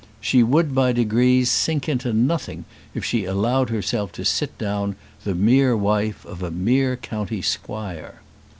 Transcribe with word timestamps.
She 0.19 0.41
would 0.41 0.73
by 0.73 0.93
degrees 0.93 1.51
sink 1.51 1.87
into 1.87 2.11
nothing 2.11 2.65
if 2.95 3.05
she 3.05 3.25
allowed 3.25 3.69
herself 3.69 4.11
to 4.13 4.25
sit 4.25 4.57
down, 4.57 4.95
the 5.25 5.35
mere 5.35 5.77
wife 5.77 6.25
of 6.25 6.41
a 6.41 6.49
mere 6.49 6.95
country 6.95 7.43
squire. 7.43 8.19